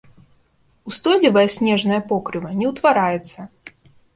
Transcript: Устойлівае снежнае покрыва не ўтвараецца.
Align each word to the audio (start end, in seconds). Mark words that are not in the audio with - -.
Устойлівае 0.91 1.45
снежнае 1.57 2.01
покрыва 2.13 2.49
не 2.63 2.73
ўтвараецца. 2.73 3.39